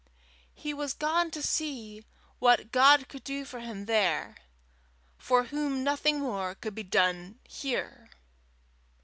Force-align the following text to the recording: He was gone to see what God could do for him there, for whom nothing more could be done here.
He 0.55 0.73
was 0.73 0.95
gone 0.95 1.29
to 1.29 1.43
see 1.43 2.03
what 2.39 2.71
God 2.71 3.07
could 3.07 3.23
do 3.23 3.45
for 3.45 3.59
him 3.59 3.85
there, 3.85 4.35
for 5.19 5.43
whom 5.43 5.83
nothing 5.83 6.19
more 6.21 6.55
could 6.55 6.73
be 6.73 6.81
done 6.81 7.37
here. 7.47 8.09